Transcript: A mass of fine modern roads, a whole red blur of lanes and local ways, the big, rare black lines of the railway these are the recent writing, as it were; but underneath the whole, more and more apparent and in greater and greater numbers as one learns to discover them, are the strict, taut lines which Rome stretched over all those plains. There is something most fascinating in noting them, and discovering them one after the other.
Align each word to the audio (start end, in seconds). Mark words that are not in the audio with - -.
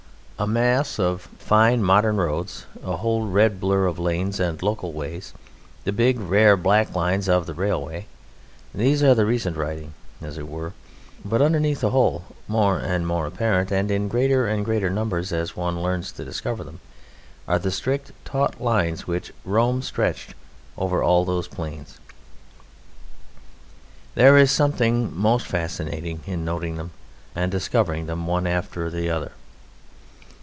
A 0.39 0.47
mass 0.47 0.97
of 0.97 1.21
fine 1.37 1.83
modern 1.83 2.17
roads, 2.17 2.65
a 2.83 2.97
whole 2.97 3.27
red 3.27 3.59
blur 3.59 3.85
of 3.85 3.99
lanes 3.99 4.39
and 4.39 4.59
local 4.63 4.91
ways, 4.91 5.33
the 5.83 5.91
big, 5.91 6.19
rare 6.19 6.57
black 6.57 6.95
lines 6.95 7.29
of 7.29 7.45
the 7.45 7.53
railway 7.53 8.07
these 8.73 9.03
are 9.03 9.13
the 9.13 9.27
recent 9.27 9.55
writing, 9.55 9.93
as 10.19 10.39
it 10.39 10.47
were; 10.47 10.73
but 11.23 11.43
underneath 11.43 11.81
the 11.81 11.91
whole, 11.91 12.23
more 12.47 12.79
and 12.79 13.05
more 13.05 13.27
apparent 13.27 13.71
and 13.71 13.91
in 13.91 14.07
greater 14.07 14.47
and 14.47 14.65
greater 14.65 14.89
numbers 14.89 15.31
as 15.31 15.55
one 15.55 15.79
learns 15.83 16.11
to 16.13 16.25
discover 16.25 16.63
them, 16.63 16.79
are 17.47 17.59
the 17.59 17.69
strict, 17.69 18.11
taut 18.25 18.59
lines 18.59 19.05
which 19.05 19.31
Rome 19.45 19.83
stretched 19.83 20.33
over 20.75 21.03
all 21.03 21.23
those 21.23 21.47
plains. 21.47 21.99
There 24.15 24.39
is 24.39 24.49
something 24.51 25.15
most 25.15 25.45
fascinating 25.45 26.21
in 26.25 26.43
noting 26.43 26.77
them, 26.77 26.89
and 27.35 27.51
discovering 27.51 28.07
them 28.07 28.25
one 28.25 28.47
after 28.47 28.89
the 28.89 29.07
other. 29.07 29.33